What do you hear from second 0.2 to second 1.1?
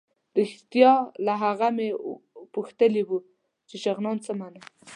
رښتیا